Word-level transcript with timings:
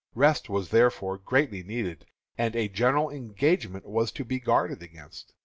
Rest 0.15 0.49
was 0.49 0.69
therefore 0.69 1.19
greatly 1.19 1.61
needed, 1.61 2.07
and 2.35 2.55
a 2.55 2.67
general 2.67 3.11
engagement 3.11 3.85
was 3.85 4.11
to 4.13 4.25
be 4.25 4.39
guarded 4.39 4.81
against. 4.81 5.35